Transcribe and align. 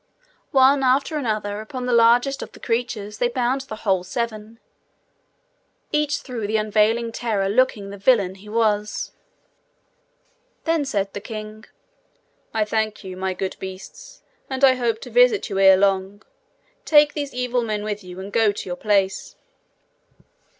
One 0.49 0.81
after 0.81 1.15
another, 1.15 1.61
upon 1.61 1.85
the 1.85 1.93
largest 1.93 2.41
of 2.41 2.53
the 2.53 2.59
creatures 2.59 3.19
they 3.19 3.27
bound 3.27 3.61
the 3.61 3.75
whole 3.85 4.03
seven, 4.03 4.57
each 5.91 6.21
through 6.21 6.47
the 6.47 6.57
unveiling 6.57 7.11
terror 7.11 7.47
looking 7.47 7.91
the 7.91 7.99
villain 7.99 8.33
he 8.33 8.49
was. 8.49 9.11
Then 10.63 10.85
said 10.85 11.13
the 11.13 11.21
king: 11.21 11.65
'I 12.51 12.65
thank 12.65 13.03
you, 13.03 13.15
my 13.15 13.35
good 13.35 13.55
beasts; 13.59 14.23
and 14.49 14.63
I 14.63 14.73
hope 14.73 15.01
to 15.01 15.11
visit 15.11 15.51
you 15.51 15.59
ere 15.59 15.77
long. 15.77 16.23
Take 16.83 17.13
these 17.13 17.35
evil 17.35 17.61
men 17.61 17.83
with 17.83 18.03
you, 18.03 18.19
and 18.19 18.33
go 18.33 18.51
to 18.51 18.69
your 18.69 18.77
place.' 18.77 19.35